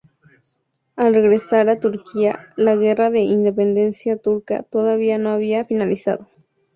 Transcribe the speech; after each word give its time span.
Al 0.95 1.13
regresar 1.13 1.69
a 1.69 1.79
Turquía, 1.79 2.39
la 2.57 2.75
Guerra 2.75 3.11
de 3.11 3.19
Independencia 3.19 4.17
Turca 4.17 4.63
todavía 4.63 5.19
no 5.19 5.29
había 5.29 5.63
finalizado. 5.63 6.27